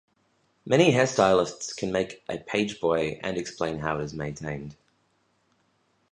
[0.65, 4.75] Many hairstylists can make a pageboy and explain how it is maintained.